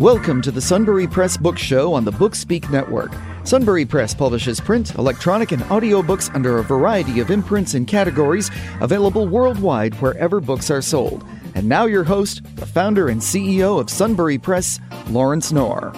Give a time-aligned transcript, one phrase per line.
[0.00, 3.12] Welcome to the Sunbury Press Book Show on the Bookspeak Network.
[3.44, 8.50] Sunbury Press publishes print, electronic, and audio books under a variety of imprints and categories
[8.80, 11.22] available worldwide wherever books are sold.
[11.54, 15.92] And now, your host, the founder and CEO of Sunbury Press, Lawrence Knorr.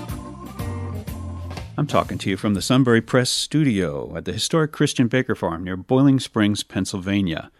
[1.78, 5.62] I'm talking to you from the Sunbury Press studio at the historic Christian Baker Farm
[5.62, 7.52] near Boiling Springs, Pennsylvania.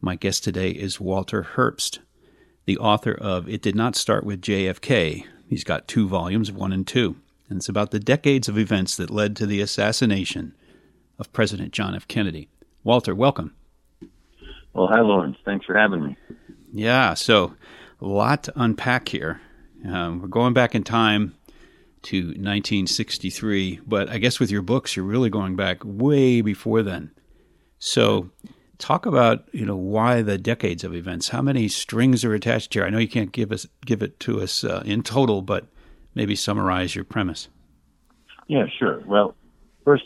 [0.00, 1.98] My guest today is Walter Herbst,
[2.64, 5.24] the author of It Did Not Start with JFK.
[5.50, 7.16] He's got two volumes, one and two,
[7.48, 10.54] and it's about the decades of events that led to the assassination
[11.18, 12.06] of President John F.
[12.06, 12.48] Kennedy.
[12.84, 13.56] Walter, welcome.
[14.74, 15.38] Well, hi, Lawrence.
[15.44, 16.16] Thanks for having me.
[16.72, 17.56] Yeah, so
[18.00, 19.40] a lot to unpack here.
[19.84, 21.34] Um, we're going back in time
[22.02, 27.10] to 1963, but I guess with your books, you're really going back way before then.
[27.80, 28.30] So,
[28.80, 31.28] talk about you know why the decades of events.
[31.28, 32.84] How many strings are attached here?
[32.84, 35.66] I know you can't give us give it to us uh, in total, but
[36.14, 37.48] maybe summarize your premise.
[38.48, 39.02] Yeah, sure.
[39.06, 39.36] Well,
[39.84, 40.04] first,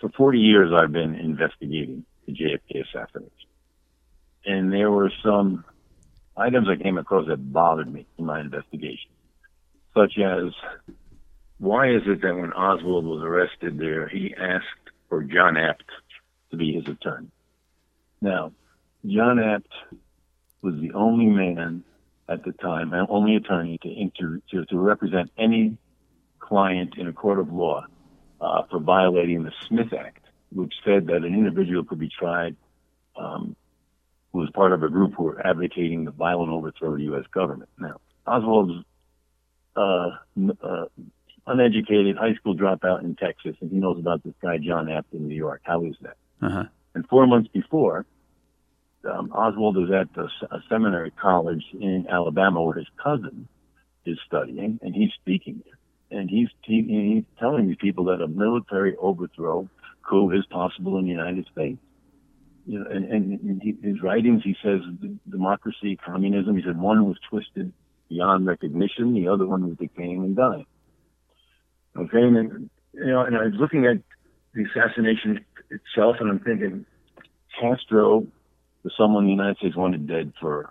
[0.00, 3.30] for 40 years, I've been investigating the JFK assassination,
[4.44, 5.64] and there were some
[6.36, 9.10] items I came across that bothered me in my investigation,
[9.94, 10.52] such as
[11.58, 14.64] why is it that when Oswald was arrested there, he asked
[15.08, 15.82] for John Abt
[16.50, 17.28] to be his attorney?
[18.20, 18.52] Now,
[19.06, 19.66] John Abt
[20.62, 21.84] was the only man
[22.28, 25.76] at the time, and only attorney to, inter, to, to represent any
[26.40, 27.84] client in a court of law
[28.40, 32.56] uh, for violating the Smith Act, which said that an individual could be tried
[33.16, 33.56] um,
[34.32, 37.24] who was part of a group who were advocating the violent overthrow of the U.S.
[37.32, 37.70] government.
[37.78, 38.84] Now, Oswald's
[39.76, 40.10] uh,
[40.62, 40.84] uh,
[41.46, 45.28] uneducated high school dropout in Texas, and he knows about this guy John Abt in
[45.28, 45.62] New York.
[45.64, 46.16] How is that?
[46.42, 46.64] Uh-huh.
[46.98, 48.06] And four months before,
[49.08, 53.46] um, Oswald was at a, seminary college in Alabama where his cousin
[54.04, 56.18] is studying, and he's speaking there.
[56.18, 59.68] And he's, he, he's telling these people that a military overthrow
[60.02, 61.78] coup is possible in the United States.
[62.66, 64.80] You know, and, and in his writings, he says
[65.30, 66.56] democracy, communism.
[66.56, 67.72] He said one was twisted
[68.08, 70.66] beyond recognition, the other one was decaying and dying.
[71.96, 73.98] Okay, and then, you know, and I was looking at
[74.52, 76.86] the assassination itself, and I'm thinking
[77.60, 78.26] Castro
[78.82, 80.70] was someone the United States wanted dead for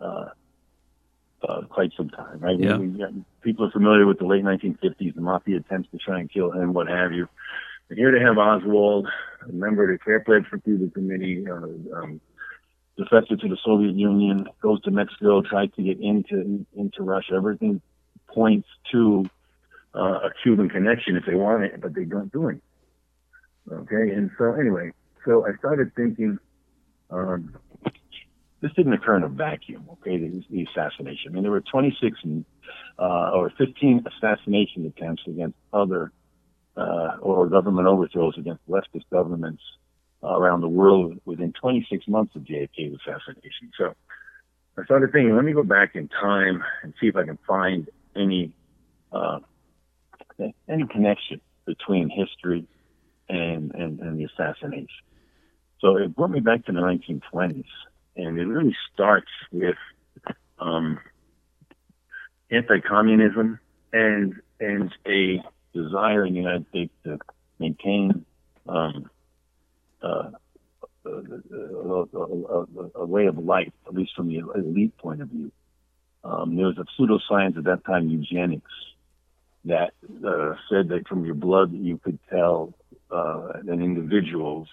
[0.00, 0.26] uh,
[1.48, 2.58] uh, quite some time, right?
[2.58, 2.76] Yeah.
[2.76, 6.30] We, we, people are familiar with the late 1950s, the mafia attempts to try and
[6.30, 7.28] kill him, what have you.
[7.90, 9.08] And here to have Oswald,
[9.46, 12.20] a member of the Fair Play for Cuba Committee, uh, um,
[12.96, 17.34] defected to the Soviet Union, goes to Mexico, tries to get into into Russia.
[17.34, 17.80] Everything
[18.28, 19.26] points to
[19.94, 22.60] uh, a Cuban connection if they want it, but they don't do it.
[23.70, 24.92] Okay, and so anyway,
[25.24, 26.38] so I started thinking,
[27.10, 27.56] um,
[28.60, 29.88] this didn't occur in a vacuum.
[29.92, 31.30] Okay, the, assassination.
[31.30, 32.18] I mean, there were 26
[32.98, 36.12] uh, or 15 assassination attempts against other
[36.76, 39.62] uh, or government overthrows against leftist governments
[40.22, 43.70] around the world within 26 months of JFK's assassination.
[43.76, 43.94] So
[44.78, 47.88] I started thinking, let me go back in time and see if I can find
[48.16, 48.52] any
[49.12, 49.40] uh,
[50.68, 52.66] any connection between history
[53.84, 54.88] and, and, the assassination.
[55.80, 57.64] So it brought me back to the 1920s,
[58.16, 59.76] and it really starts with
[60.58, 60.98] um,
[62.50, 63.58] anti-communism
[63.92, 67.18] and and a desire in the United States to
[67.58, 68.24] maintain
[68.68, 69.10] um,
[70.02, 70.30] uh,
[71.04, 75.50] a, a, a, a, way of life, at least from the elite point of view.
[76.22, 78.70] Um, there was a pseudoscience at that time, eugenics,
[79.66, 79.92] that
[80.26, 82.74] uh, said that from your blood you could tell
[83.14, 84.68] uh, an individual's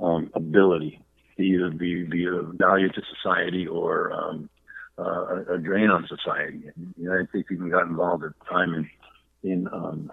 [0.00, 1.00] um, ability
[1.36, 4.50] to either be, be of value to society or um,
[4.98, 6.70] uh, a drain on society.
[6.74, 10.12] And the United States even got involved at the time in, in um,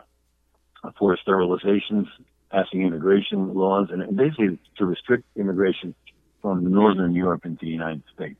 [0.98, 2.08] forced sterilizations,
[2.52, 5.96] passing immigration laws, and basically to restrict immigration
[6.42, 8.40] from Northern Europe into the United States.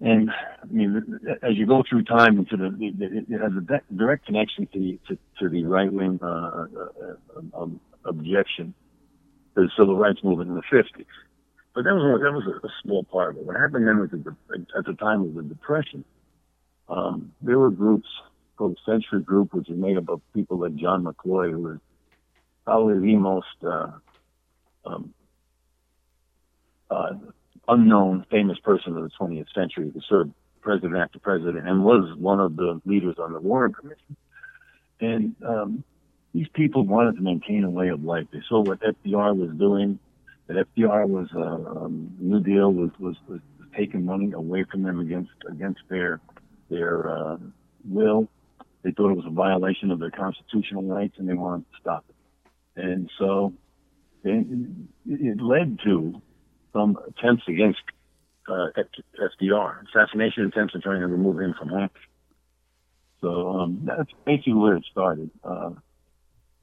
[0.00, 4.68] And I mean, as you go through time into the, it has a direct connection
[4.72, 8.74] to the, to, to the right wing uh, uh, uh, um, objection
[9.54, 11.06] to the civil rights movement in the 50s.
[11.74, 13.44] But that was that was a, a small part of it.
[13.44, 14.36] What happened then was the,
[14.76, 16.04] at the time of the Depression,
[16.88, 18.08] um, there were groups
[18.56, 21.78] called Century Group, which is made up of people like John McCloy, who was
[22.64, 23.90] probably the most uh,
[24.84, 25.14] um,
[26.90, 27.10] uh,
[27.68, 32.40] unknown famous person of the 20th century who served president after president and was one
[32.40, 34.16] of the leaders on the Warren Commission.
[35.00, 35.84] And um,
[36.34, 38.26] these people wanted to maintain a way of life.
[38.32, 39.98] They saw what FDR was doing.
[40.46, 43.40] That FDR was uh, um, New Deal was, was was
[43.76, 46.20] taking money away from them against against their
[46.70, 47.36] their uh,
[47.84, 48.28] will,
[48.82, 52.04] They thought it was a violation of their constitutional rights, and they wanted to stop
[52.08, 52.82] it.
[52.82, 53.54] And so
[54.24, 54.46] it,
[55.06, 56.20] it led to
[56.72, 57.80] some attempts against
[58.48, 58.68] uh,
[59.40, 61.96] FDR, assassination attempts at trying to remove him from office.
[63.20, 65.30] So um, that's basically where it started.
[65.42, 65.70] Uh,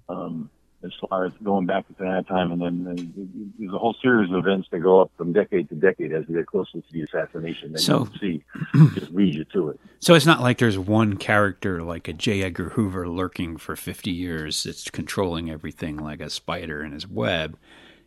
[0.10, 0.50] um,
[0.84, 4.38] as far as going back to that time, and then there's a whole series of
[4.38, 7.70] events that go up from decade to decade as we get closer to the assassination.
[7.70, 9.80] And so, you see, just lead you to it.
[10.00, 12.44] So it's not like there's one character like a J.
[12.44, 17.58] Edgar Hoover lurking for 50 years that's controlling everything like a spider in his web.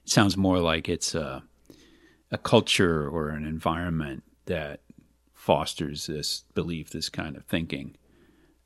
[0.04, 1.42] It sounds more like it's a,
[2.30, 4.80] a culture or an environment that
[5.34, 7.96] fosters this belief, this kind of thinking.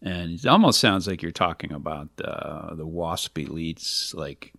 [0.02, 4.52] And it almost sounds like you're talking about uh, the WASP elites, like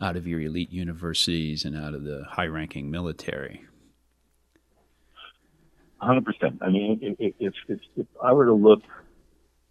[0.00, 3.64] out of your elite universities and out of the high ranking military.
[6.02, 6.24] 100%.
[6.62, 8.82] I mean, if, if, if, if, I were to look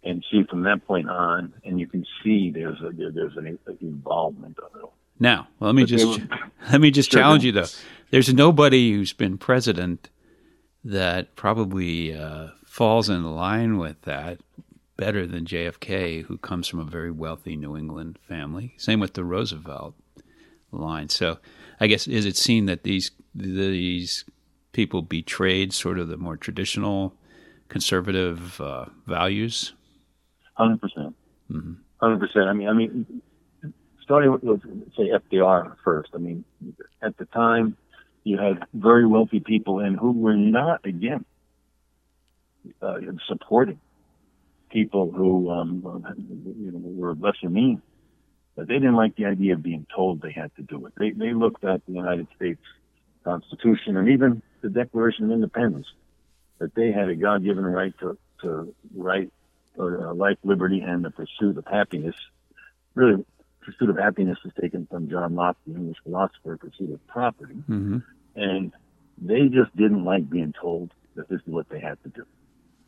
[0.02, 3.58] and see from that point on, and you can see there's a, there, there's an
[3.80, 4.88] involvement of it.
[5.18, 6.38] Now, well, let me but just were,
[6.72, 7.66] let me just sure challenge you though.
[8.10, 10.08] There's nobody who's been president
[10.84, 14.38] that probably uh, falls in line with that
[15.00, 18.74] better than JFK, who comes from a very wealthy New England family.
[18.76, 19.94] Same with the Roosevelt
[20.70, 21.08] line.
[21.08, 21.38] So,
[21.80, 24.26] I guess is it seen that these these
[24.72, 27.14] people betrayed sort of the more traditional
[27.70, 29.72] conservative uh, values?
[30.52, 31.16] Hundred percent.
[31.50, 31.72] Mm-hmm.
[31.96, 32.48] Hundred percent.
[32.48, 33.22] I mean, I mean,
[34.02, 34.62] starting with, with
[34.98, 36.10] say FDR first.
[36.12, 36.44] I mean,
[37.00, 37.74] at the time,
[38.24, 41.24] you had very wealthy people and who were not again
[42.82, 43.80] uh, supporting
[44.70, 45.82] people who um,
[46.16, 47.80] you know, were lesser means,
[48.56, 50.92] but they didn't like the idea of being told they had to do it.
[50.98, 52.62] They they looked at the United States
[53.24, 55.86] Constitution and even the Declaration of Independence
[56.58, 59.30] that they had a God-given right to to right
[59.78, 62.16] uh, life, liberty, and the pursuit of happiness.
[62.94, 63.24] Really,
[63.60, 67.98] pursuit of happiness is taken from John Locke, the English philosopher, pursuit of property, mm-hmm.
[68.34, 68.72] and
[69.18, 72.26] they just didn't like being told that this is what they had to do.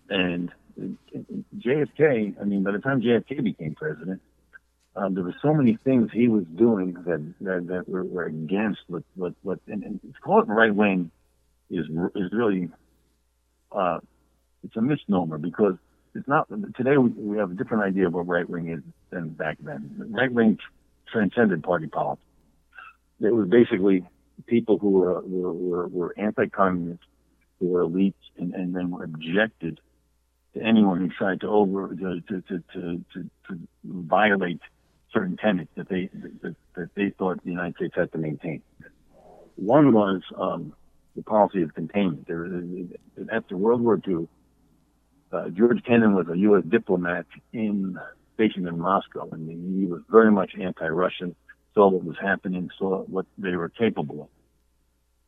[0.08, 4.20] And JFK, I mean, by the time JFK became president,
[4.94, 8.80] um, there were so many things he was doing that that, that were, were against
[8.88, 11.10] what what what and, and to call it right wing
[11.70, 12.68] is is really
[13.72, 14.00] uh,
[14.62, 15.76] it's a misnomer because
[16.14, 16.46] it's not
[16.76, 18.80] today we, we have a different idea of what right wing is
[19.10, 20.10] than back then.
[20.10, 20.58] Right wing
[21.10, 22.26] transcended party politics.
[23.20, 24.04] It was basically
[24.46, 27.02] people who were were, were, were anti-communist,
[27.60, 29.80] who were elites, and, and then were objected
[30.54, 34.60] to anyone who tried to over to to to to, to violate
[35.12, 36.08] certain tenets that they
[36.42, 38.62] that, that they thought the United States had to maintain.
[39.56, 40.72] One was um,
[41.14, 42.26] the policy of containment.
[42.26, 42.48] There,
[43.32, 44.28] after World War II,
[45.32, 46.64] uh, George Kennan was a U.S.
[46.68, 47.98] diplomat in
[48.34, 49.48] stationed in Moscow, and
[49.78, 51.34] he was very much anti-Russian.
[51.74, 54.28] Saw what was happening, saw what they were capable of.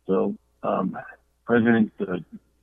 [0.06, 0.96] So um,
[1.46, 2.16] President uh,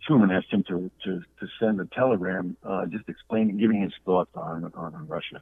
[0.05, 4.31] Truman asked him to, to, to send a telegram uh, just explaining, giving his thoughts
[4.35, 5.41] on, on, on Russia.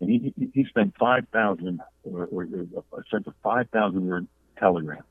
[0.00, 2.46] And he, he spent 5,000, or, or,
[2.92, 5.02] or sent a 5,000 word telegram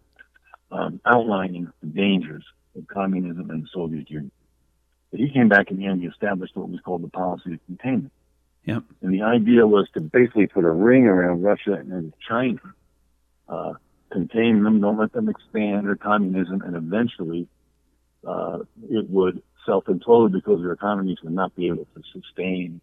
[0.72, 2.44] um, outlining the dangers
[2.78, 4.32] of communism and the Soviet Union.
[5.12, 7.60] But he came back in the end, he established what was called the policy of
[7.66, 8.12] containment.
[8.66, 8.84] Yep.
[9.02, 12.60] And the idea was to basically put a ring around Russia and China,
[13.48, 13.74] uh,
[14.12, 17.48] contain them, don't let them expand their communism, and eventually
[18.28, 22.82] uh, it would self-implode because their economies would not be able to sustain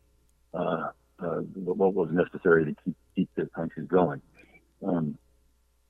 [0.53, 4.21] uh, uh, what was necessary to keep, keep their countries going.
[4.85, 5.19] Um,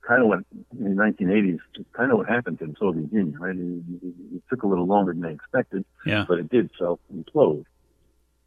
[0.06, 0.40] kind of what
[0.78, 1.58] in the 1980s,
[1.92, 3.56] kind of what happened to the Soviet Union, right?
[3.56, 6.24] It, it, it took a little longer than they expected, yeah.
[6.28, 7.64] but it did self-implode.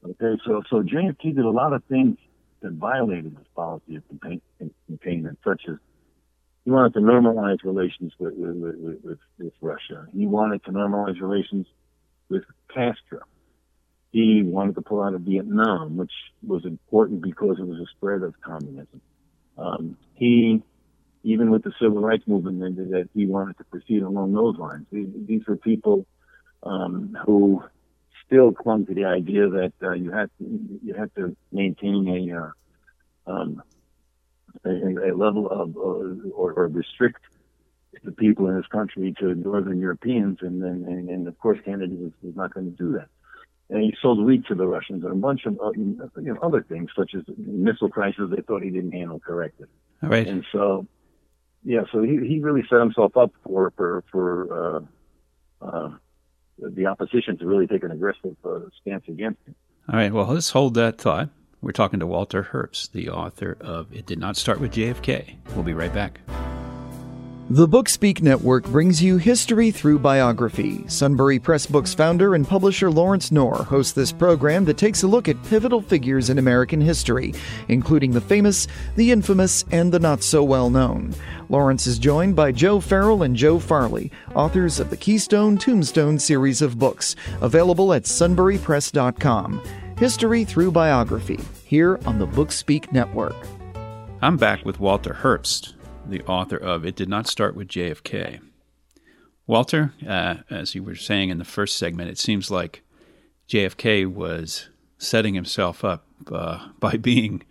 [0.05, 2.17] Okay, so so JFK did a lot of things
[2.61, 4.03] that violated this policy of
[4.87, 5.75] containment, such as
[6.67, 10.05] he wanted to normalize relations with, with, with, with, with Russia.
[10.13, 11.65] He wanted to normalize relations
[12.27, 13.21] with Castro.
[14.11, 16.11] He wanted to pull out of Vietnam, which
[16.45, 18.99] was important because it was a spread of communism.
[19.57, 20.61] Um, he,
[21.23, 22.59] even with the civil rights movement,
[22.91, 24.87] that he wanted to proceed along those lines.
[24.91, 26.05] These were people
[26.63, 27.63] um, who
[28.25, 33.31] still clung to the idea that uh, you had to, you had to maintain a
[33.31, 33.63] uh, um,
[34.65, 37.21] a, a level of uh, or, or, restrict
[38.03, 41.93] the people in this country to Northern Europeans, and then and, and, of course Canada
[41.95, 43.07] was, was not going to do that.
[43.69, 46.63] And he sold wheat to the Russians and a bunch of uh, you know, other
[46.63, 49.67] things, such as missile crisis they thought he didn't handle correctly.
[50.03, 50.27] All right.
[50.27, 50.87] And so,
[51.63, 54.85] yeah, so he, he really set himself up for for for
[55.61, 55.89] uh, uh,
[56.59, 59.55] the opposition to really take an aggressive uh, stance against him.
[59.89, 61.29] All right, well, let's hold that thought.
[61.61, 65.37] We're talking to Walter Herbst, the author of It Did Not Start with JFK.
[65.55, 66.19] We'll be right back.
[67.49, 70.83] The Bookspeak Network brings you history through biography.
[70.87, 75.29] Sunbury Press Books founder and publisher Lawrence Knorr hosts this program that takes a look
[75.29, 77.33] at pivotal figures in American history,
[77.69, 81.15] including the famous, the infamous, and the not so well known.
[81.47, 86.61] Lawrence is joined by Joe Farrell and Joe Farley, authors of the Keystone Tombstone series
[86.61, 89.61] of books, available at sunburypress.com.
[89.97, 93.35] History through biography, here on the Bookspeak Network.
[94.21, 95.73] I'm back with Walter Herbst
[96.09, 98.39] the author of It Did Not Start with JFK.
[99.45, 102.83] Walter, uh, as you were saying in the first segment, it seems like
[103.49, 107.43] JFK was setting himself up uh, by being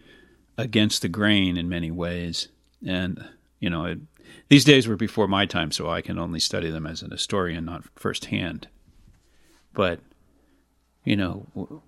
[0.58, 2.48] against the grain in many ways.
[2.86, 3.24] And,
[3.60, 3.98] you know, it,
[4.48, 7.64] these days were before my time, so I can only study them as an historian,
[7.64, 8.68] not firsthand.
[9.72, 10.00] But,
[11.04, 11.82] you know,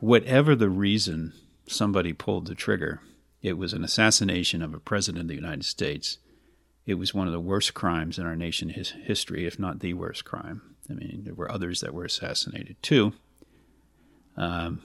[0.00, 1.32] whatever the reason
[1.66, 3.00] somebody pulled the trigger,
[3.42, 6.18] it was an assassination of a president of the United States.
[6.86, 10.24] It was one of the worst crimes in our nation's history, if not the worst
[10.24, 10.62] crime.
[10.88, 13.12] I mean, there were others that were assassinated too.
[14.36, 14.82] Um,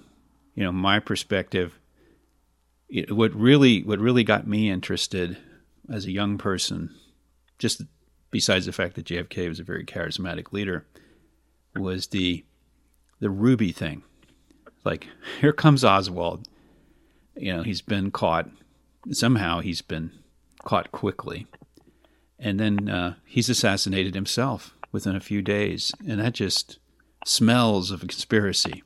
[0.54, 1.80] you know, my perspective,
[2.90, 5.38] it, what really what really got me interested
[5.92, 6.94] as a young person,
[7.58, 7.82] just
[8.32, 10.86] besides the fact that JFK was a very charismatic leader,
[11.76, 12.46] was the
[13.20, 14.04] the Ruby thing.
[14.86, 15.08] Like,
[15.42, 16.48] here comes Oswald
[17.36, 18.50] you know, he's been caught.
[19.12, 20.12] Somehow he's been
[20.64, 21.48] caught quickly.
[22.40, 25.94] And then uh, he's assassinated himself within a few days.
[26.08, 26.80] And that just
[27.26, 28.84] smells of a conspiracy.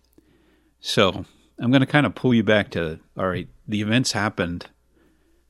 [0.80, 1.26] So
[1.60, 4.68] I'm going to kind of pull you back to all right, the events happened.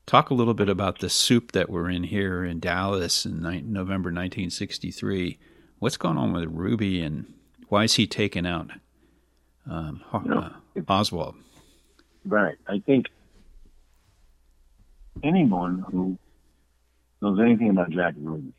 [0.06, 3.60] Talk a little bit about the soup that we're in here in Dallas in ni-
[3.60, 5.38] November 1963.
[5.78, 7.32] What's going on with Ruby and
[7.68, 8.70] why is he taken out
[9.68, 10.50] um, uh,
[10.88, 11.36] Oswald?
[12.24, 12.56] Right.
[12.66, 13.06] I think
[15.22, 16.18] anyone who
[17.20, 18.52] knows anything about Jack Ruby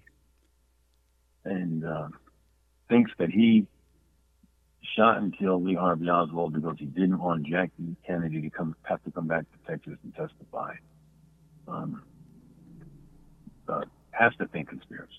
[1.46, 2.08] and uh,
[2.90, 3.68] thinks that he
[4.96, 9.04] shot and killed Lee Harvey Oswald because he didn't want Jackie Kennedy to come have
[9.04, 10.76] to come back to Texas and testify.
[11.68, 12.04] Um,
[13.68, 13.82] uh,
[14.12, 15.14] has to think conspiracy.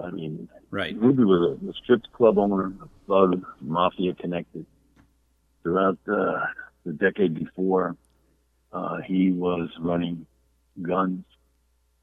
[0.00, 0.96] I mean, right.
[0.96, 4.64] Ruby was a, a strip club owner, a thug, mafia connected.
[5.68, 6.46] Throughout uh,
[6.86, 7.94] the decade before,
[8.72, 10.24] uh, he was running
[10.80, 11.26] guns.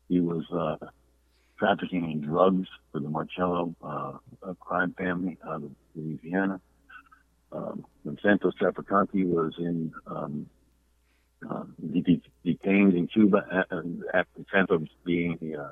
[0.07, 0.85] He was uh,
[1.57, 6.61] trafficking in drugs for the Marcello uh, crime family out of Louisiana.
[7.51, 10.47] Um, when Santos Trafficante was in um,
[11.49, 11.63] uh,
[12.43, 13.65] detained in Cuba
[14.13, 15.71] after Santos being the, uh,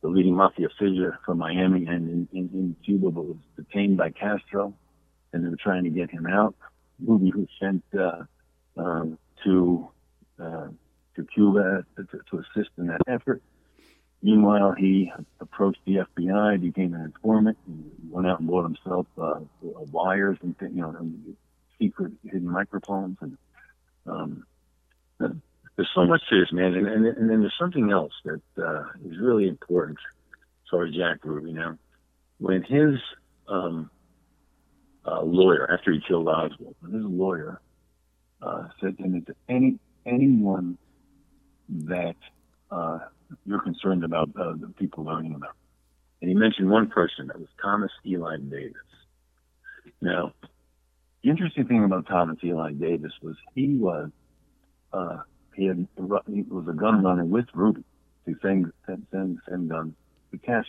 [0.00, 4.08] the leading mafia figure from Miami and in, in, in Cuba, but was detained by
[4.08, 4.72] Castro,
[5.34, 6.54] and they were trying to get him out.
[7.04, 8.22] Ruby who sent uh,
[8.76, 9.88] um, to
[10.42, 10.68] uh,
[11.16, 13.42] to Cuba to, to, assist in that effort.
[14.22, 17.58] Meanwhile, he approached the FBI, became an informant,
[18.08, 21.36] went out and bought himself uh, wires and you know and
[21.78, 23.36] secret hidden microphones and
[24.06, 24.44] um,
[25.76, 28.84] there's so much to this man, and, and, and then there's something else that uh,
[29.04, 29.98] is really important.
[30.70, 31.52] Sorry, Jack Ruby.
[31.52, 31.78] Now,
[32.38, 33.00] when his
[33.48, 33.90] um,
[35.06, 37.60] uh, lawyer, after he killed Oswald, his lawyer
[38.40, 40.78] uh, said to him, any anyone
[41.68, 42.16] that
[42.70, 42.98] uh,
[43.44, 45.54] you're concerned about uh, the people learning about?
[46.20, 48.76] And he mentioned one person, that was Thomas Eli Davis.
[50.00, 50.32] Now,
[51.22, 54.10] the interesting thing about Thomas Eli Davis was he was
[54.92, 55.18] uh,
[55.54, 55.86] he had
[56.26, 57.84] he was a gun runner with Ruby
[58.26, 59.06] to send send
[59.48, 59.94] send, guns
[60.30, 60.66] to cash.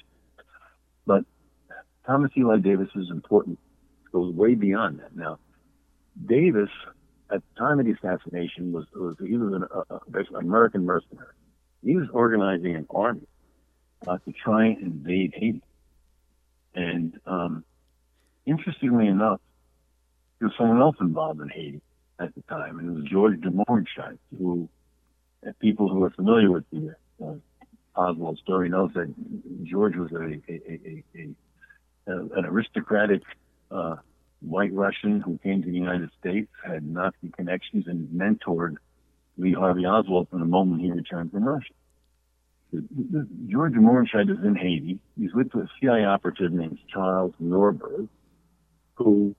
[1.06, 1.26] But
[2.06, 3.60] Thomas Eli Davis is important
[4.14, 5.16] goes way beyond that.
[5.16, 5.40] Now,
[6.26, 6.70] Davis,
[7.32, 11.34] at the time of the assassination, was, was he was an uh, uh American mercenary.
[11.84, 13.28] He was organizing an army
[14.08, 15.62] uh, to try and invade Haiti.
[16.76, 17.66] And um,
[18.46, 19.42] interestingly enough,
[20.40, 21.82] there was someone else involved in Haiti
[22.20, 24.70] at the time, and it was George de Mohrenschildt, who
[25.46, 27.34] uh, people who are familiar with the uh,
[27.96, 29.14] Oswald story knows that
[29.64, 31.36] George was a, a, a, a
[32.06, 33.22] an aristocratic
[33.74, 33.96] uh,
[34.42, 38.76] white Russian who came to the United States, had Nazi connections, and mentored
[39.38, 41.74] Lee Harvey Oswald from the moment he returned from Russia.
[43.48, 45.00] George Mohrenschildt is in Haiti.
[45.18, 48.08] He's with a CIA operative named Charles Norberg,
[48.96, 49.36] who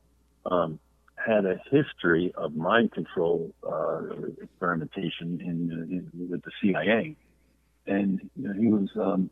[0.47, 0.79] um,
[1.17, 4.03] had a history of mind control uh,
[4.43, 7.17] experimentation in, in, with the CIA,
[7.87, 9.31] and you know, he was um,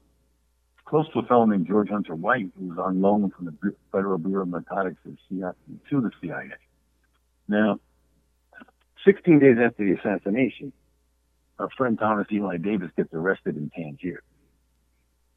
[0.85, 4.19] close to a fellow named George Hunter White, who was on loan from the Federal
[4.19, 5.55] Bureau of Narcotics to
[5.91, 6.51] the CIA.
[7.49, 7.81] Now,
[9.05, 10.73] 16 days after the assassination,
[11.59, 14.23] our friend Thomas Eli Davis gets arrested in Tangier.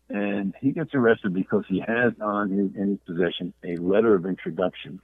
[0.09, 4.25] And he gets arrested because he has on his, in his possession a letter of
[4.25, 4.99] introduction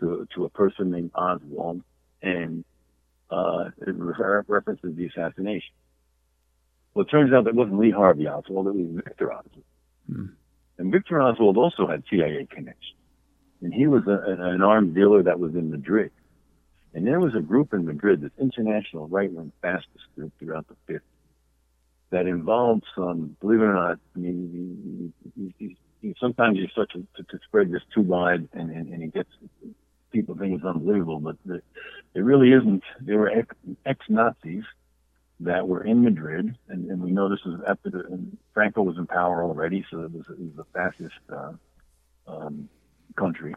[0.00, 1.82] to, to a person named Oswald,
[2.22, 2.64] and
[3.30, 5.72] uh, it references the assassination.
[6.94, 9.64] Well, it turns out that wasn't Lee Harvey Oswald, it was Victor Oswald.
[10.10, 10.26] Hmm.
[10.78, 12.96] And Victor Oswald also had CIA connections.
[13.62, 16.10] And he was a, an arms dealer that was in Madrid.
[16.94, 21.00] And there was a group in Madrid, this international right-wing fascist group throughout the 50s,
[22.10, 26.90] that involved some, believe it or not, I mean, he, he, he, sometimes you start
[26.92, 29.28] to, to, to, spread this too wide and, and, and he gets,
[30.10, 31.62] people think it's unbelievable, but the,
[32.14, 32.82] it really isn't.
[33.00, 34.64] There were ex, Nazis
[35.40, 38.20] that were in Madrid, and, and we know this is after the,
[38.52, 41.52] Franco was in power already, so it was, it was a fascist uh,
[42.26, 42.68] um,
[43.16, 43.54] country.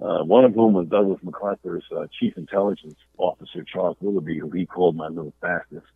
[0.00, 4.66] Uh, one of whom was Douglas MacArthur's uh, chief intelligence officer, Charles Willoughby, who he
[4.66, 5.86] called my little fascist.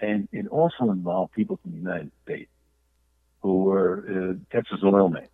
[0.00, 2.50] And it also involved people from the United States
[3.40, 5.28] who were uh, Texas oil men,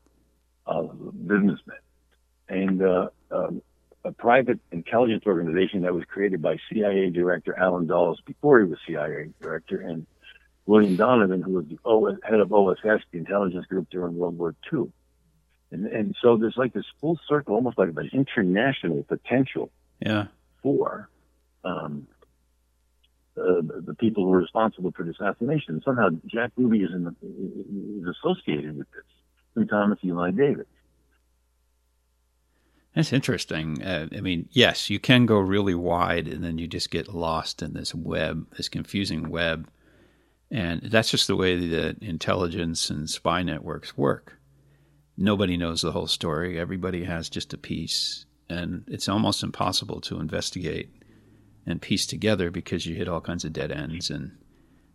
[0.67, 1.79] uh, businessmen,
[2.49, 3.63] and uh, um,
[4.05, 8.79] a private intelligence organization that was created by CIA Director Allen Dulles before he was
[8.87, 10.07] CIA Director, and
[10.67, 14.55] William Donovan, who was the OS, head of OSS, the intelligence group during World War
[14.73, 14.91] II.
[15.73, 20.27] And, and so there's like this full circle, almost like an international potential yeah.
[20.63, 21.09] for
[21.65, 22.07] um,
[23.37, 25.81] uh, the people who are responsible for the assassination.
[25.85, 27.15] Somehow Jack Ruby is, in the,
[28.03, 29.05] is associated with this
[29.55, 30.67] through Thomas Eli Davis.
[32.95, 33.83] That's interesting.
[33.83, 37.63] Uh, I mean, yes, you can go really wide and then you just get lost
[37.63, 39.71] in this web, this confusing web.
[40.51, 44.41] And that's just the way the intelligence and spy networks work
[45.21, 46.59] nobody knows the whole story.
[46.59, 50.91] Everybody has just a piece, and it's almost impossible to investigate
[51.67, 54.37] and piece together because you hit all kinds of dead ends, and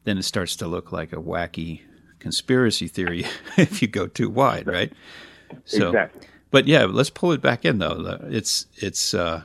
[0.03, 1.81] then it starts to look like a wacky
[2.19, 3.25] conspiracy theory
[3.57, 4.91] if you go too wide, right?
[5.63, 6.27] So, exactly.
[6.51, 8.19] But yeah, let's pull it back in though.
[8.23, 9.43] It's it's uh,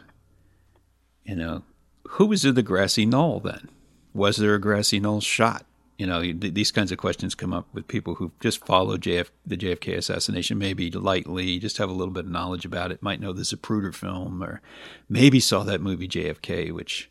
[1.25, 1.63] you know
[2.11, 3.69] who was in the grassy knoll then?
[4.13, 5.65] Was there a grassy knoll shot?
[6.01, 9.59] you know these kinds of questions come up with people who just follow JF, the
[9.59, 13.35] JFK assassination maybe lightly, just have a little bit of knowledge about it, might know
[13.35, 14.63] the Zapruder film, or
[15.11, 17.11] maybe saw that movie JFK, which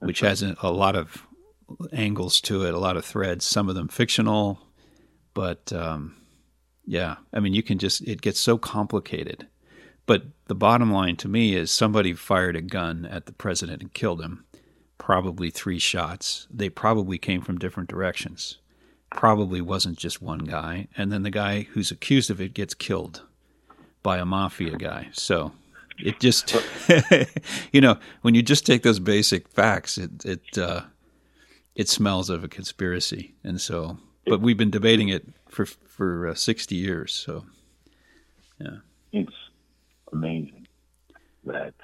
[0.00, 1.28] which has a, a lot of
[1.92, 4.58] angles to it, a lot of threads, some of them fictional,
[5.32, 6.16] but um,
[6.88, 9.46] yeah, I mean you can just it gets so complicated.
[10.06, 13.92] But the bottom line to me is somebody fired a gun at the president and
[13.92, 14.46] killed him
[14.96, 16.46] probably three shots.
[16.50, 18.58] They probably came from different directions.
[19.10, 20.88] Probably wasn't just one guy.
[20.96, 23.22] And then the guy who's accused of it gets killed
[24.02, 25.08] by a mafia guy.
[25.12, 25.52] So
[25.98, 26.56] it just,
[27.72, 30.82] you know, when you just take those basic facts, it, it, uh,
[31.74, 33.34] it smells of a conspiracy.
[33.44, 33.98] And so,
[34.28, 37.12] but we've been debating it for, for uh, 60 years.
[37.14, 37.44] So,
[38.60, 38.78] yeah.
[39.12, 39.32] It's
[40.12, 40.66] amazing
[41.44, 41.74] that,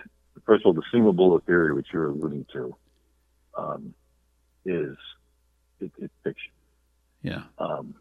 [0.45, 2.77] first of all, the single bullet theory, which you're alluding to,
[3.57, 3.95] um,
[4.65, 4.97] is
[5.81, 6.53] it, it's fiction.
[7.23, 7.43] Yeah.
[7.59, 7.95] Um,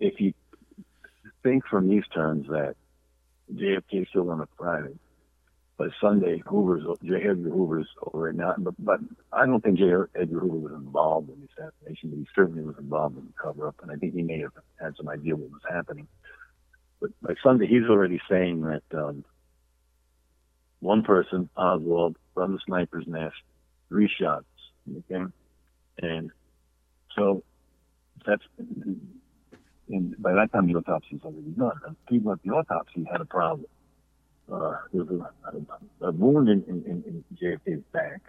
[0.00, 0.34] if you
[1.42, 2.76] think from these terms that
[3.52, 4.98] JFK is still on a Friday,
[5.78, 7.16] but Sunday Hoover's J.
[7.16, 8.54] Edgar Hoover's over it now.
[8.58, 9.00] But, but
[9.32, 9.84] I don't think J.
[10.14, 13.68] Edgar Hoover was involved in the assassination, but he certainly was involved in the cover
[13.68, 16.08] up, and I think he may have had some idea what was happening.
[17.00, 19.24] But by Sunday, he's already saying that um,
[20.80, 23.36] one person, Oswald, from the sniper's nest,
[23.88, 24.46] three shots,
[25.10, 25.24] Okay,
[26.00, 26.30] and
[27.16, 27.42] so
[28.24, 28.42] that's
[29.88, 31.80] and by that time the autopsy's already done.
[31.86, 33.66] And people at the autopsy had a problem.
[34.52, 38.20] Uh, there was a, a, a wound in, in, in JFK's back,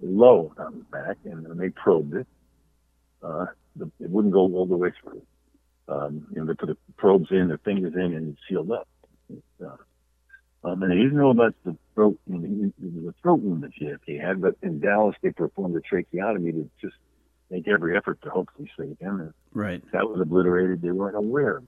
[0.00, 2.26] low on his back, and when they probed it,
[3.22, 5.22] uh, the, it wouldn't go all the way through.
[5.88, 8.88] Um, you know, they put the probes in, their fingers in, and it sealed up.
[9.62, 9.76] Uh,
[10.64, 14.56] um, and they didn't know about the throat, the throat wound that JFK had, but
[14.62, 16.96] in Dallas they performed a tracheotomy to just
[17.50, 19.20] make every effort to hopefully save him.
[19.20, 19.82] And right.
[19.92, 20.82] That was obliterated.
[20.82, 21.62] They weren't aware.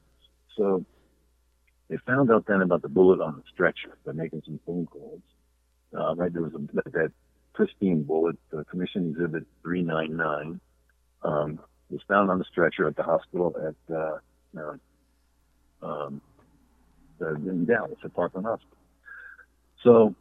[0.56, 0.84] So
[1.88, 5.22] they found out then about the bullet on the stretcher by making some phone calls.
[5.96, 7.12] Uh, right, there was a, that, that
[7.54, 10.60] pristine bullet, uh, Commission Exhibit 399,
[11.22, 14.18] um, was found on the stretcher at the hospital at uh,
[14.58, 14.76] uh,
[15.82, 16.20] um,
[17.20, 18.76] in Dallas at Parkland Hospital.
[19.82, 20.14] So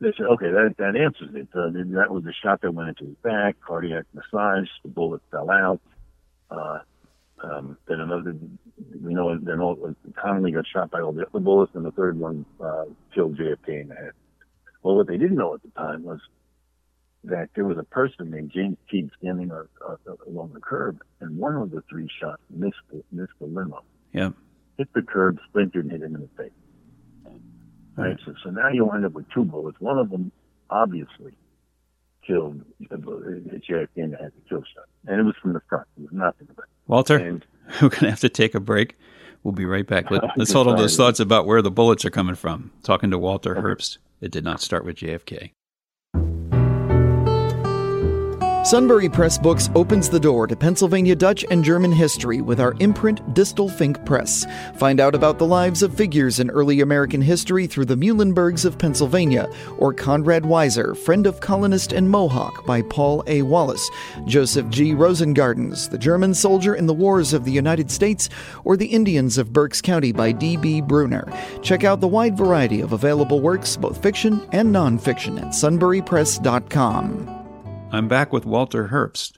[0.00, 1.48] they said, okay, that, that answers it.
[1.54, 5.50] Uh, that was the shot that went into his back, cardiac massage, the bullet fell
[5.50, 5.80] out.
[6.50, 6.78] Uh,
[7.42, 8.34] um, then another,
[9.02, 9.76] we know, then all,
[10.12, 13.82] Connally got shot by all the other bullets, and the third one uh, killed JFK
[13.82, 14.12] in the head.
[14.82, 16.20] Well, what they didn't know at the time was
[17.24, 21.38] that there was a person named James Tague standing uh, uh, along the curb, and
[21.38, 23.82] one of the three shots missed the, missed the limo.
[24.12, 24.30] Yeah.
[24.78, 26.52] Hit the curb, splintered, and hit him in the face.
[27.96, 28.16] Right.
[28.24, 29.78] So, so now you wind up with two bullets.
[29.78, 30.32] One of them
[30.70, 31.36] obviously
[32.26, 35.86] killed uh, JFK and had the kill shot, and it was from the front.
[35.98, 36.48] It was nothing.
[36.92, 37.46] Walter, And
[37.80, 38.98] we're going to have to take a break.
[39.42, 40.10] We'll be right back.
[40.10, 42.70] Let, us hold on those thoughts about where the bullets are coming from.
[42.82, 43.96] Talking to Walter Herbst.
[44.20, 45.52] It did not start with JFK.
[48.64, 53.34] Sunbury Press Books opens the door to Pennsylvania Dutch and German history with our imprint
[53.34, 54.46] Distel Fink Press.
[54.76, 58.78] Find out about the lives of figures in early American history through the Muhlenbergs of
[58.78, 63.42] Pennsylvania, or Conrad Weiser, Friend of Colonist and Mohawk by Paul A.
[63.42, 63.90] Wallace,
[64.26, 64.92] Joseph G.
[64.92, 68.28] Rosengarten's, The German Soldier in the Wars of the United States,
[68.62, 70.56] or The Indians of Berks County by D.
[70.56, 70.80] B.
[70.80, 71.26] Brunner.
[71.62, 77.41] Check out the wide variety of available works, both fiction and nonfiction, at sunburypress.com.
[77.94, 79.36] I'm back with Walter Herbst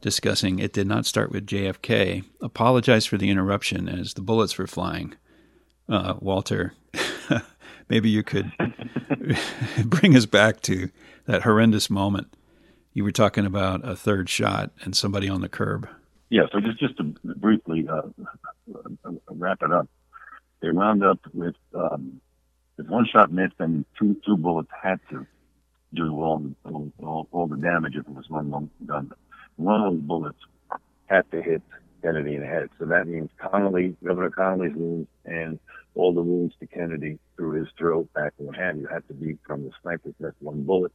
[0.00, 2.24] discussing It Did Not Start with JFK.
[2.40, 5.16] Apologize for the interruption as the bullets were flying.
[5.86, 6.72] Uh, Walter,
[7.90, 8.50] maybe you could
[9.84, 10.88] bring us back to
[11.26, 12.34] that horrendous moment.
[12.94, 15.86] You were talking about a third shot and somebody on the curb.
[16.30, 18.00] Yeah, so just just to briefly uh,
[19.28, 19.90] wrap it up,
[20.62, 22.22] they wound up with um,
[22.78, 25.26] if one shot missed, then two two bullets had to
[25.94, 29.12] do all, all, all the damage if it was one gun.
[29.56, 30.38] One of those bullets
[31.06, 31.62] had to hit
[32.02, 32.68] Kennedy in the head.
[32.78, 35.58] So that means Connally, Governor Connally's wounds and
[35.94, 39.36] all the wounds to Kennedy through his throat, back, and have you had to be
[39.46, 40.92] from the sniper's nest, one bullet.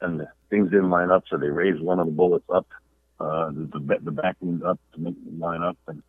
[0.00, 2.66] And the things didn't line up, so they raised one of the bullets up,
[3.18, 5.76] uh, the, the, the back wound up to make it line up.
[5.88, 6.02] And,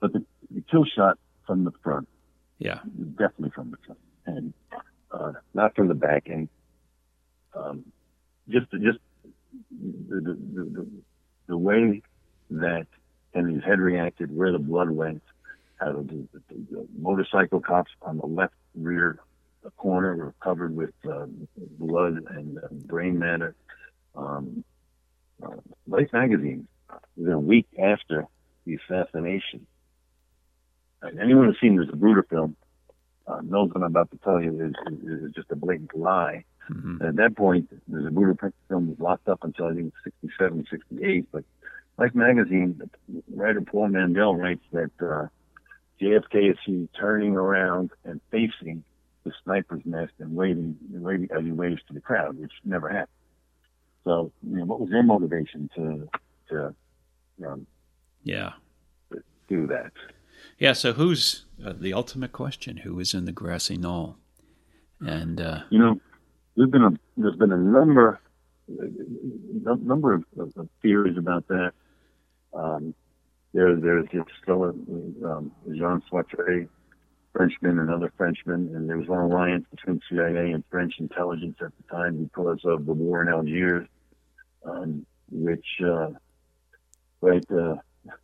[0.00, 2.08] but the, the kill shot from the front.
[2.58, 2.80] Yeah.
[3.12, 4.00] Definitely from the front.
[4.26, 4.54] And,
[5.12, 6.24] uh, not from the back.
[6.26, 6.48] And
[7.54, 7.84] um,
[8.48, 8.98] just just
[9.80, 10.86] the, the, the,
[11.48, 12.02] the, way
[12.50, 12.86] that
[13.32, 15.22] Kennedy's head reacted, where the blood went,
[15.76, 19.18] how the, the, motorcycle cops on the left rear
[19.76, 21.26] corner were covered with uh,
[21.78, 23.54] blood and uh, brain matter.
[24.14, 24.64] Um,
[25.42, 25.56] uh,
[25.86, 26.66] Life magazine,
[27.16, 28.26] within a week after
[28.64, 29.66] the assassination,
[31.20, 32.56] anyone who's seen the Zapruder film
[33.26, 36.44] uh, knows what I'm about to tell you is, is, is just a blatant lie.
[36.70, 37.02] Mm-hmm.
[37.02, 41.28] At that point, the Zapruder film was locked up until I think 67, 68.
[41.32, 41.44] But
[41.98, 42.80] Life magazine,
[43.34, 45.26] writer Paul Mandel writes that uh,
[46.00, 48.84] JFK is seen turning around and facing
[49.24, 53.08] the sniper's nest and waving, waving as he waves to the crowd, which never happened.
[54.04, 56.08] So, you know, what was their motivation to
[56.50, 56.74] to
[57.44, 57.66] um,
[58.22, 58.52] yeah
[59.48, 59.90] do that?
[60.56, 60.74] Yeah.
[60.74, 62.78] So, who's uh, the ultimate question?
[62.78, 64.18] Who is in the grassy knoll?
[65.00, 66.00] And uh, you know,
[66.58, 68.20] there's been a there's been a number
[68.68, 71.72] a number of, of, of theories about that.
[72.52, 72.94] Um,
[73.54, 76.68] there there's just still um, Jean Poitret,
[77.32, 81.70] Frenchman, and another Frenchman, and there was an alliance between CIA and French intelligence at
[81.76, 83.86] the time because of the war in Algiers,
[84.64, 86.10] um, which uh,
[87.20, 87.76] right uh,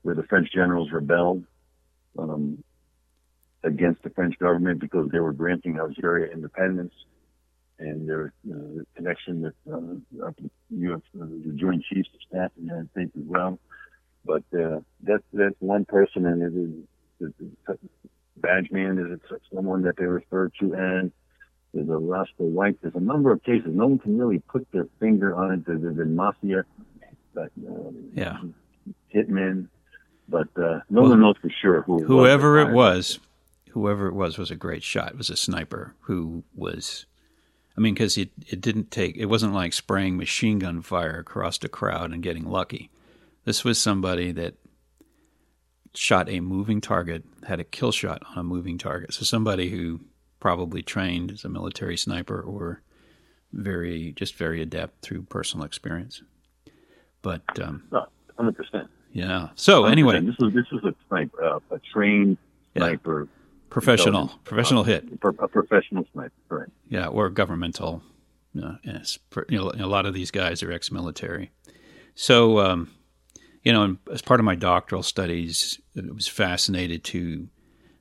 [0.03, 1.45] where the French generals rebelled
[2.19, 2.65] um,
[3.63, 6.93] against the French government because they were granting Algeria independence
[7.85, 10.27] and their uh, connection with uh,
[10.71, 13.59] US, uh, the Joint Chiefs of Staff in the United States as well.
[14.25, 17.33] But uh, that's that's one person, and it is
[18.37, 21.11] badge man is it someone that they refer to as
[21.73, 22.79] there's a Roscoe White.
[22.83, 23.69] There's a number of cases.
[23.69, 25.67] No one can really put their finger on it.
[25.67, 26.65] There's been mafia,
[27.35, 28.39] but um, yeah,
[29.15, 29.69] hitmen,
[30.29, 32.05] but uh, no well, one knows for sure who.
[32.05, 33.19] Whoever it was,
[33.71, 35.13] whoever it was, was a great shot.
[35.13, 37.07] It was a sniper who was
[37.77, 41.63] I mean, because it, it didn't take, it wasn't like spraying machine gun fire across
[41.65, 42.91] a crowd and getting lucky.
[43.45, 44.55] This was somebody that
[45.95, 49.13] shot a moving target, had a kill shot on a moving target.
[49.13, 50.01] So somebody who
[50.39, 52.83] probably trained as a military sniper or
[53.53, 56.23] very, just very adept through personal experience.
[57.23, 58.05] But, um, oh,
[58.39, 58.89] 100%.
[59.13, 59.49] Yeah.
[59.57, 59.93] So 100%.
[59.93, 62.39] anyway, this was, this was a sniper, uh, a trained
[62.77, 63.23] sniper.
[63.23, 63.41] Yeah
[63.75, 64.29] professional.
[64.45, 65.05] professional uh, hit.
[65.23, 68.03] a professional sniper right yeah or governmental
[68.63, 69.19] uh, yes.
[69.49, 71.51] you know a lot of these guys are ex-military.
[72.15, 72.91] So um,
[73.63, 77.49] you know as part of my doctoral studies I was fascinated to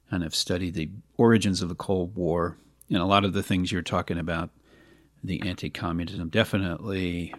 [0.10, 2.58] kind of study the origins of the Cold War
[2.90, 4.52] and a lot of the things you're talking about
[5.24, 7.34] the anti-communism definitely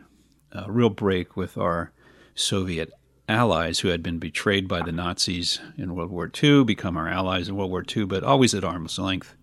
[0.53, 1.93] a real break with our
[2.35, 2.93] Soviet
[3.29, 7.49] allies who had been betrayed by the Nazis in World War II become our allies
[7.49, 9.35] in World War II, but always at arm's length.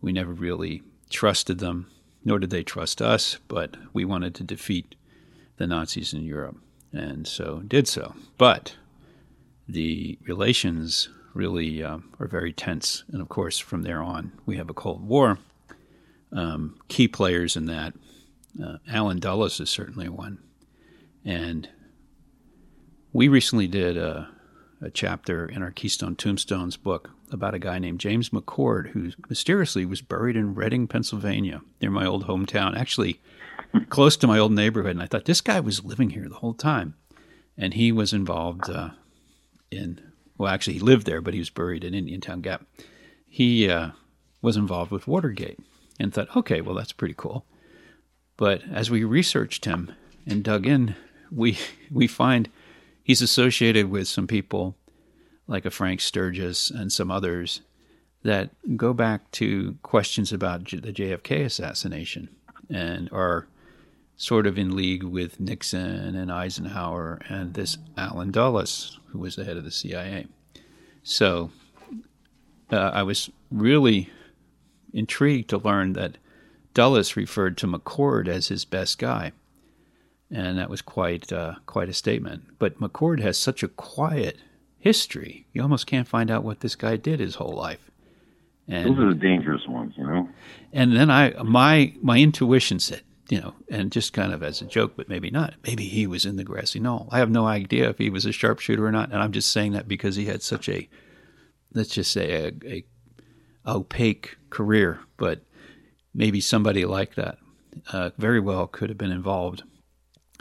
[0.00, 1.90] We never really trusted them.
[2.24, 4.94] nor did they trust us, but we wanted to defeat
[5.58, 6.56] the Nazis in Europe,
[6.92, 8.14] and so did so.
[8.38, 8.76] But
[9.68, 14.70] the relations really uh, are very tense, and of course, from there on, we have
[14.70, 15.38] a Cold War.
[16.32, 17.94] Um, key players in that,
[18.62, 20.38] uh, Allen Dulles is certainly one,
[21.24, 21.68] and
[23.14, 24.28] we recently did a,
[24.82, 29.86] a chapter in our Keystone Tombstones book about a guy named James McCord who mysteriously
[29.86, 33.22] was buried in Reading, Pennsylvania, near my old hometown, actually
[33.88, 34.90] close to my old neighborhood.
[34.90, 36.96] And I thought this guy was living here the whole time.
[37.56, 38.90] And he was involved uh,
[39.70, 40.00] in,
[40.36, 42.66] well, actually, he lived there, but he was buried in Indiantown Gap.
[43.28, 43.90] He uh,
[44.42, 45.60] was involved with Watergate
[46.00, 47.46] and thought, okay, well, that's pretty cool.
[48.36, 49.92] But as we researched him
[50.26, 50.96] and dug in,
[51.30, 51.58] we
[51.92, 52.48] we find
[53.04, 54.74] he's associated with some people
[55.46, 57.60] like a Frank Sturgis and some others
[58.24, 62.30] that go back to questions about the JFK assassination
[62.70, 63.46] and are
[64.16, 69.44] sort of in league with Nixon and Eisenhower and this Allen Dulles, who was the
[69.44, 70.26] head of the CIA.
[71.02, 71.50] So
[72.72, 74.08] uh, I was really
[74.94, 76.16] intrigued to learn that
[76.72, 79.32] Dulles referred to McCord as his best guy.
[80.34, 82.58] And that was quite uh, quite a statement.
[82.58, 84.38] But McCord has such a quiet
[84.78, 85.46] history.
[85.52, 87.90] You almost can't find out what this guy did his whole life.
[88.66, 90.28] And, Those are the dangerous ones, you know.
[90.72, 94.66] And then I, my my intuition said, you know, and just kind of as a
[94.66, 95.54] joke, but maybe not.
[95.66, 97.08] Maybe he was in the grassy knoll.
[97.12, 99.72] I have no idea if he was a sharpshooter or not, and I'm just saying
[99.72, 100.88] that because he had such a,
[101.72, 102.84] let's just say, a, a
[103.66, 105.00] opaque career.
[105.16, 105.42] But
[106.12, 107.38] maybe somebody like that
[107.92, 109.62] uh, very well could have been involved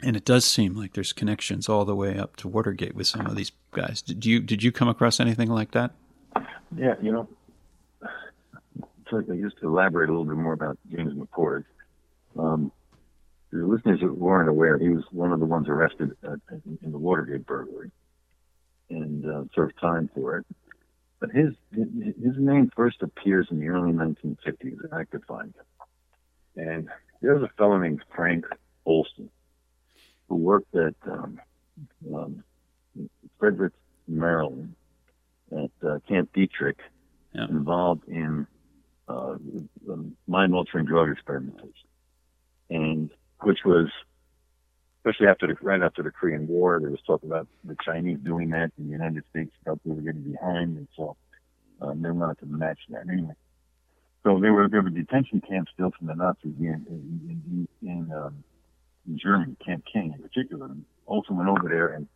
[0.03, 3.25] and it does seem like there's connections all the way up to Watergate with some
[3.25, 4.01] of these guys.
[4.01, 5.91] Did you did you come across anything like that?
[6.75, 7.27] Yeah, you know,
[9.09, 11.65] so I used to elaborate a little bit more about James McCord.
[12.37, 12.71] Um,
[13.51, 16.97] the listeners that weren't aware, he was one of the ones arrested at, in the
[16.97, 17.91] Watergate burglary
[18.89, 20.45] and uh, served time for it.
[21.19, 24.91] But his his name first appears in the early 1950s.
[24.91, 26.61] I could find it.
[26.61, 26.89] And
[27.21, 28.45] there's a fellow named Frank
[28.85, 29.29] Olson
[30.27, 31.39] who worked at um,
[32.13, 32.43] um,
[33.39, 33.73] Frederick,
[34.07, 34.75] Maryland,
[35.51, 36.77] at uh, Camp Detrick,
[37.33, 37.45] yeah.
[37.49, 38.47] involved in
[39.07, 39.35] uh,
[40.27, 41.87] mind-altering drug experimentation,
[42.69, 43.09] and
[43.41, 43.89] which was
[44.99, 48.49] especially after the right after the Korean War, there was talk about the Chinese doing
[48.51, 51.17] that, and the United States felt they were getting behind, and so
[51.81, 53.33] um, they wanted to match that anyway.
[54.23, 58.11] So there were there were detention camps still from the Nazis in in, in, in
[58.13, 58.43] um,
[59.07, 62.07] in Germany, Camp King in particular, and also went over there and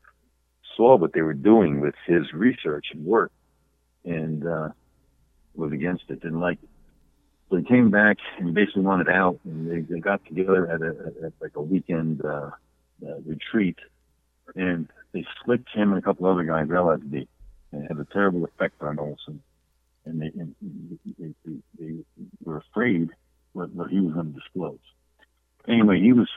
[0.75, 3.31] saw what they were doing with his research and work,
[4.05, 4.69] and uh,
[5.55, 6.69] was against it, didn't like it.
[7.49, 11.27] So he came back and basically wanted out, and they, they got together at, a,
[11.27, 12.51] at like a weekend uh,
[13.05, 13.77] uh, retreat,
[14.55, 17.27] and they slicked him and a couple other guys LSD,
[17.71, 19.41] and it had a terrible effect on Olson.
[20.05, 20.55] And they, and
[21.19, 21.95] they, they, they
[22.43, 23.09] were afraid
[23.53, 24.79] what, what he was going to disclose.
[25.67, 26.29] Anyway, he was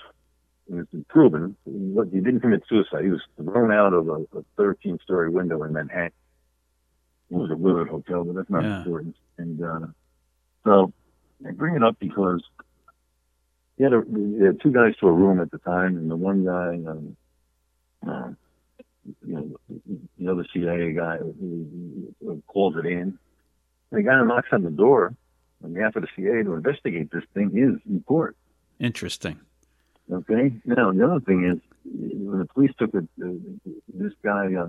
[0.69, 3.05] it's been proven he didn't commit suicide.
[3.05, 6.13] He was thrown out of a, a 13 story window in Manhattan.
[7.31, 8.79] It was a Willard Hotel, but that's not yeah.
[8.79, 9.17] important.
[9.39, 9.87] And uh,
[10.65, 10.93] so
[11.47, 12.43] I bring it up because
[13.77, 16.17] he had, a, he had two guys to a room at the time, and the
[16.17, 17.17] one guy, um,
[18.07, 18.31] uh,
[19.27, 19.81] you know,
[20.19, 21.19] the other CIA guy
[22.47, 23.19] calls it in.
[23.91, 25.15] The guy knocks on the door
[25.65, 28.33] on behalf of the CIA to investigate this thing is McCord.
[28.79, 29.41] Interesting.
[30.13, 30.53] Okay.
[30.65, 34.63] Now the other thing is when the police took this guy, uh,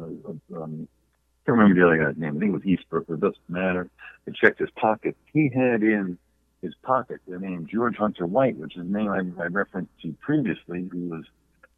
[0.62, 2.38] um, I can't remember the other guy's name.
[2.38, 3.10] I think it was Eastbrook.
[3.10, 3.89] Or it doesn't matter.
[4.25, 5.17] They checked his pocket.
[5.34, 6.17] He had in
[6.62, 10.13] his pocket the name George Hunter White, which is a name I, I referenced to
[10.21, 11.25] previously, who was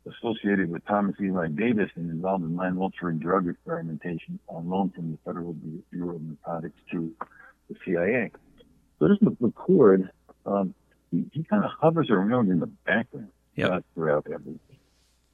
[0.05, 5.17] associated with Thomas Eli Davis and involved in mind-altering drug experimentation on loan from the
[5.23, 5.55] Federal
[5.91, 7.13] Bureau of Narcotics to
[7.69, 8.31] the CIA.
[8.99, 10.09] So this McCord,
[10.45, 10.73] um,
[11.11, 13.71] he, he kind of hovers around in the background yep.
[13.71, 14.59] uh, throughout everything.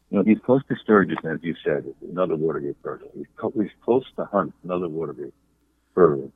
[0.10, 3.08] You know, he's close to Sturgis, as you said, another Watergate person.
[3.16, 5.34] He's, co- he's close to Hunt, another Watergate
[5.94, 6.32] person.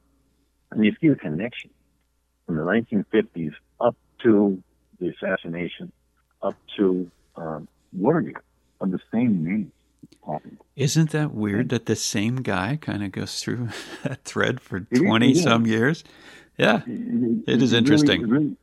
[0.72, 1.72] And you see the connection
[2.46, 4.62] from the 1950s up to
[5.00, 5.91] the assassination,
[6.41, 8.38] up to um, Watergate
[8.80, 9.72] of the same name.
[10.76, 13.69] Isn't that weird that the same guy kind of goes through
[14.04, 16.04] that thread for 20 some years?
[16.58, 18.22] Yeah, it is interesting.
[18.22, 18.58] Really, really,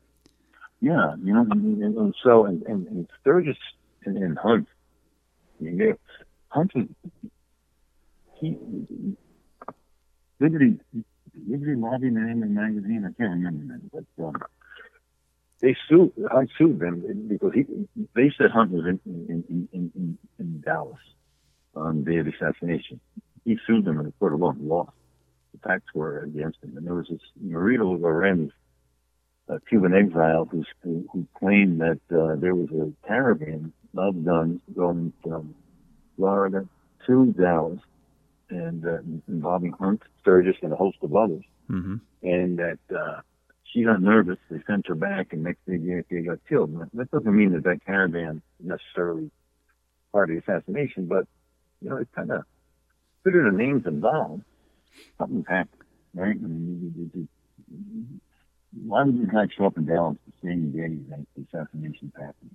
[0.81, 3.57] yeah, you know, and, and so and, and, and Sturgis
[4.05, 4.69] and, and Hunt,
[5.61, 5.93] you know,
[6.49, 6.87] Hunt was
[8.41, 8.57] he
[10.39, 10.79] Liberty
[11.47, 13.05] Liberty Lobby name in magazine.
[13.05, 14.37] I can't remember that, but um,
[15.61, 16.13] they sued.
[16.31, 17.67] I sued them because he.
[18.15, 20.99] They said Hunt was in in, in, in, in Dallas
[21.77, 23.01] on the day of the assassination.
[23.45, 24.93] He sued them in the court of law and lost.
[25.53, 28.53] The facts were against him, and there was this Marita Lorenz,
[29.69, 35.55] Cuban exile, who who, claimed that uh, there was a caravan of guns going from
[36.17, 36.69] Florida
[37.07, 37.81] to Dallas,
[38.49, 42.79] and uh, involving Hunt, Sturgis, and a host of others, hmm and that.
[42.95, 43.21] Uh,
[43.73, 44.37] she got nervous.
[44.51, 46.77] They sent her back, and next thing you know, got killed.
[46.93, 49.31] That doesn't mean that that caravan necessarily
[50.13, 51.27] part of the assassination, but
[51.81, 52.43] you know, it kind of
[53.23, 54.43] consider the names involved.
[55.19, 55.83] Something's happened,
[56.15, 56.37] right?
[58.87, 62.55] Why would you guys show up in Dallas the same day that the assassination happened?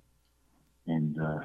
[0.86, 1.40] And uh,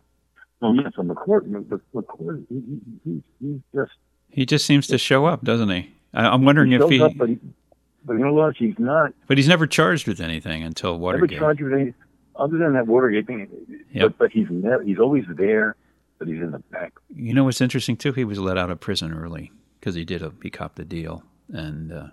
[0.59, 3.91] so yes, on McCord, the, McCord, he, he, he, he's just
[4.29, 5.93] He just seems to show up, doesn't he?
[6.13, 7.39] I, I'm wondering he if he, up, but, he,
[8.05, 8.55] but you know what?
[8.55, 11.31] He's not but he's never charged with anything until Watergate.
[11.31, 11.95] never charged with anything
[12.35, 13.47] other than that Watergate thing.
[13.91, 14.03] Yep.
[14.03, 15.75] But, but he's never, he's always there,
[16.17, 16.93] but he's in the back.
[17.13, 18.13] You know what's interesting too?
[18.13, 21.23] He was let out of prison early because he did a he copped the deal,
[21.51, 22.07] and uh,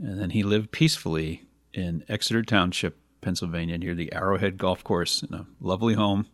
[0.00, 5.34] and then he lived peacefully in Exeter Township, Pennsylvania, near the Arrowhead Golf Course, in
[5.34, 6.26] a lovely home.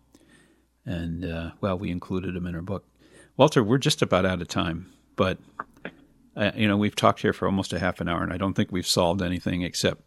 [0.84, 2.86] And uh, well, we included him in our book.
[3.36, 5.38] Walter, we're just about out of time, but
[6.36, 8.54] uh, you know we've talked here for almost a half an hour, and I don't
[8.54, 10.02] think we've solved anything except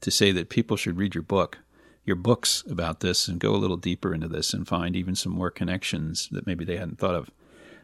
[0.00, 1.58] to say that people should read your book
[2.04, 5.32] your books about this and go a little deeper into this and find even some
[5.32, 7.30] more connections that maybe they hadn't thought of.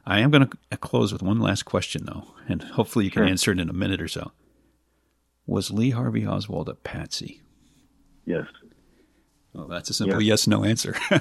[0.06, 3.28] I am going to close with one last question, though, and hopefully you can Sure.
[3.28, 4.32] answer it in a minute or so.
[5.48, 7.42] Was Lee Harvey Oswald a patsy?
[8.24, 8.46] Yes.
[9.52, 10.94] Well, that's a simple yes no answer.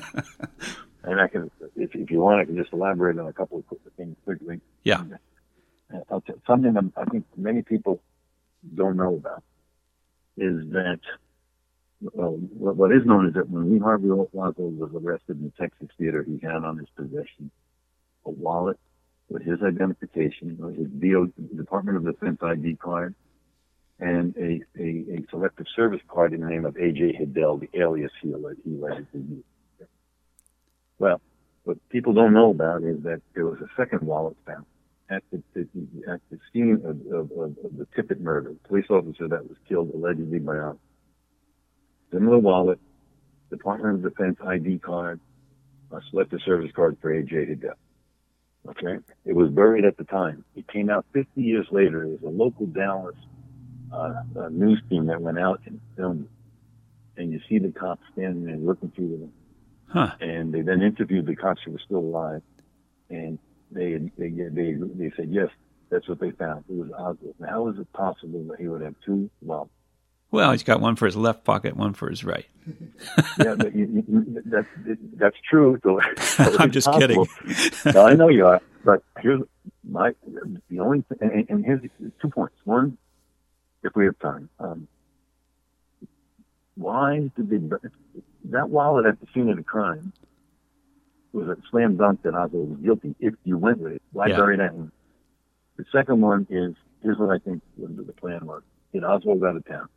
[1.08, 3.68] And I can, if, if you want, I can just elaborate on a couple of
[3.68, 4.60] quick things quickly.
[4.84, 5.04] yeah.
[5.94, 8.02] Uh, I'll something that I think many people
[8.76, 9.42] don't know about
[10.36, 11.00] is that
[12.02, 15.88] well, what, is known is that when Lee Harvey Oswald was arrested in the Texas
[15.98, 17.50] theater, he had on his possession
[18.26, 18.78] a wallet
[19.30, 23.16] with his identification, his DO, Department of Defense ID card,
[24.00, 27.18] and a, a, a selective service card in the name of A.J.
[27.20, 29.90] Hidell, the alias he alleged he allegedly used.
[31.00, 31.22] Well,
[31.64, 34.66] what people don't know about is that there was a second wallet found
[35.10, 35.68] at the, the
[36.12, 38.52] at the scene of, of, of, of the Tippit murder.
[38.52, 40.74] A police officer that was killed allegedly by a
[42.12, 42.80] similar wallet,
[43.50, 45.20] Department of Defense ID card,
[45.92, 47.76] a selective service card for AJ Hidell.
[48.70, 50.44] Okay, it was buried at the time.
[50.56, 52.04] It came out 50 years later.
[52.04, 53.16] It was a local Dallas
[53.92, 57.22] uh, uh, news team that went out and filmed it.
[57.22, 59.32] And you see the cops standing there looking through them
[59.90, 60.12] Huh.
[60.20, 62.42] and they then interviewed the cops who were still alive,
[63.10, 63.40] and
[63.72, 65.48] they they they they said yes,
[65.90, 66.66] that's what they found.
[66.70, 67.36] It was Oswald.
[67.40, 69.30] Now, how is it possible that he would have two?
[69.42, 69.70] Well,
[70.30, 72.46] Well, he's got one for his left pocket, one for his right.
[73.40, 74.68] yeah, but you, you, that's
[75.16, 75.80] that's true.
[75.84, 77.26] So, so I'm just kidding.
[77.94, 79.42] no, I know you are, but here's
[79.90, 80.14] my
[80.70, 81.82] the only thing, and, and here's
[82.22, 82.56] two points.
[82.66, 82.98] One,
[83.88, 84.88] if we have time, um,
[86.76, 87.58] why did they
[88.52, 90.14] that wallet at the scene of the crime
[91.34, 94.02] was a slam dunk that Oswald was guilty if you went with it.
[94.12, 94.38] Why Yeah.
[94.38, 94.92] bury that one?
[95.76, 98.64] The second one is here's what I think the plan was.
[98.94, 99.88] Get Oswald out of town.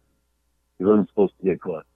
[0.78, 1.86] He wasn't supposed to get caught.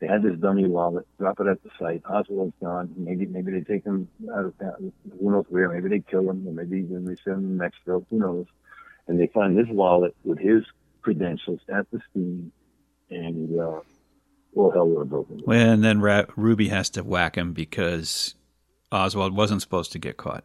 [0.00, 2.02] They had this dummy wallet, drop it at the site.
[2.06, 2.94] Oswald's gone.
[2.96, 4.92] Maybe maybe they take him out of town.
[5.18, 5.68] Who knows where?
[5.68, 8.06] Maybe they kill him, or maybe then they send him to Mexico.
[8.10, 8.46] Who knows?
[9.06, 10.64] And they find this wallet with his
[11.02, 12.52] credentials at the scene,
[13.10, 13.80] and uh,
[14.54, 15.40] all hell have broken.
[15.46, 18.34] Well, and then Ra- Ruby has to whack him because
[18.92, 20.44] Oswald wasn't supposed to get caught.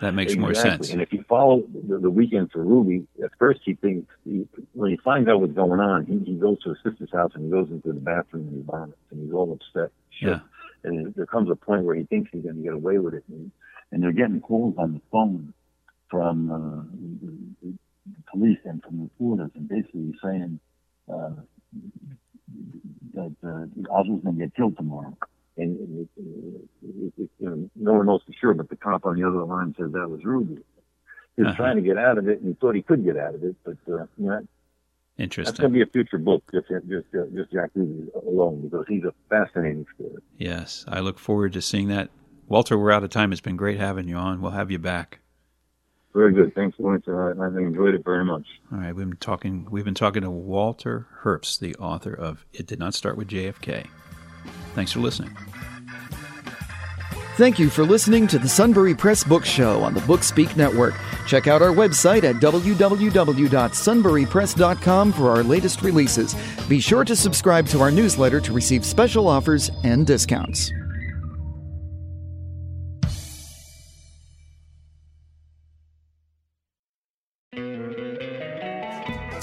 [0.00, 0.90] That makes more sense.
[0.90, 4.90] And if you follow the, the weekend for Ruby, at first he thinks he, when
[4.90, 7.50] he finds out what's going on, he, he goes to his sister's house and he
[7.50, 9.90] goes into the bathroom and he vomits and he's all upset.
[10.20, 10.40] Yeah.
[10.84, 13.24] And there comes a point where he thinks he's going to get away with it,
[13.28, 13.50] and,
[13.90, 15.54] and they're getting calls on the phone
[16.10, 17.68] from uh,
[18.30, 20.60] police and from reporters, and basically saying
[21.12, 21.30] uh,
[23.14, 25.16] that uh, Oswald's going to get killed tomorrow.
[25.58, 29.16] And it, it, it, you know, no one knows for sure, but the cop on
[29.18, 30.62] the other line says that was Ruby.
[31.36, 31.56] He was Uh-huh.
[31.56, 33.56] trying to get out of it, and he thought he could get out of it,
[33.64, 34.46] but uh, you know,
[35.18, 38.84] that's going to be a future book, just just uh, just Jack Ruby alone, because
[38.86, 40.22] he's a fascinating story.
[40.36, 42.10] Yes, I look forward to seeing that.
[42.48, 43.32] Walter, we're out of time.
[43.32, 44.42] It's been great having you on.
[44.42, 45.20] We'll have you back.
[46.16, 46.52] Very good.
[46.54, 47.04] Thanks, Lawrence.
[47.06, 48.46] Uh, I've enjoyed it very much.
[48.72, 49.68] All right, we've been talking.
[49.70, 53.86] We've been talking to Walter Herbst, the author of "It Did Not Start with JFK."
[54.74, 55.36] Thanks for listening.
[57.36, 60.94] Thank you for listening to the Sunbury Press Book Show on the Bookspeak Network.
[61.26, 66.34] Check out our website at www.sunburypress.com for our latest releases.
[66.66, 70.72] Be sure to subscribe to our newsletter to receive special offers and discounts.